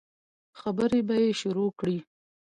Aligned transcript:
خبرې 0.59 0.99
به 1.07 1.15
يې 1.23 1.31
شروع 1.41 1.69
کړې. 1.79 1.97